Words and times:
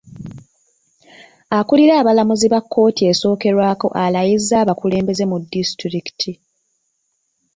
Akulira 1.59 1.93
abalamuzi 2.01 2.47
ba 2.53 2.61
kkooti 2.63 3.01
esookerwako 3.11 3.87
alayizza 4.03 4.55
abakulembeze 4.63 5.23
mu 5.31 5.37
disitulikiti. 5.51 6.31